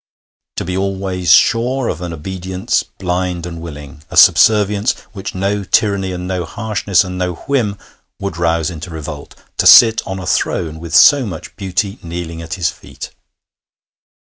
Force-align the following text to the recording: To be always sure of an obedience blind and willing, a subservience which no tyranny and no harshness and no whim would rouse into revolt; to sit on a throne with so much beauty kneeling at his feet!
To 0.55 0.65
be 0.65 0.75
always 0.75 1.31
sure 1.31 1.87
of 1.87 2.01
an 2.01 2.11
obedience 2.11 2.81
blind 2.81 3.45
and 3.45 3.61
willing, 3.61 4.01
a 4.09 4.17
subservience 4.17 4.93
which 5.13 5.35
no 5.35 5.63
tyranny 5.63 6.11
and 6.11 6.27
no 6.27 6.43
harshness 6.43 7.03
and 7.03 7.19
no 7.19 7.35
whim 7.47 7.77
would 8.19 8.35
rouse 8.35 8.71
into 8.71 8.89
revolt; 8.89 9.35
to 9.57 9.67
sit 9.67 10.01
on 10.07 10.17
a 10.17 10.25
throne 10.25 10.79
with 10.79 10.95
so 10.95 11.27
much 11.27 11.55
beauty 11.55 11.99
kneeling 12.01 12.41
at 12.41 12.55
his 12.55 12.69
feet! 12.69 13.11